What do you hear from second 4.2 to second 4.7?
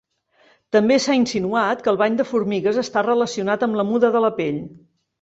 la pell.